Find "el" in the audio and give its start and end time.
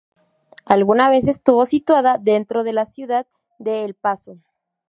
3.85-3.93